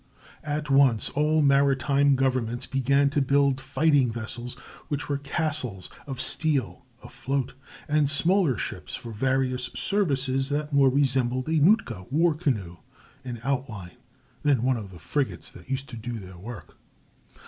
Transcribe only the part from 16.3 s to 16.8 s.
work.